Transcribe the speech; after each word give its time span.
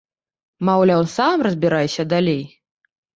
Маўляў, 0.69 1.01
сам 1.15 1.43
разбірайся 1.47 2.07
далей. 2.15 2.41